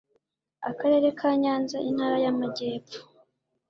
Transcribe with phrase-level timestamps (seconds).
[0.69, 2.99] akarere ka nyanza intara y amajyepfo